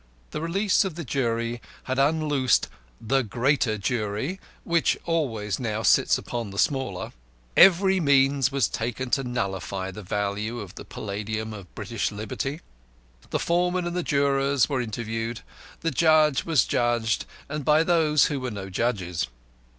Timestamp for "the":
0.31-0.41, 0.95-1.03, 2.99-3.21, 6.49-6.57, 9.91-10.01, 10.73-10.85, 13.29-13.37, 13.95-14.01, 15.81-15.91